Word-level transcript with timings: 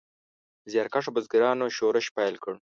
زیارکښو 0.71 1.13
بزګرانو 1.15 1.65
شورش 1.77 2.05
پیل 2.15 2.35
کړ. 2.43 2.53